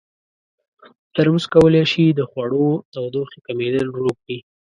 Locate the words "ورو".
3.89-4.11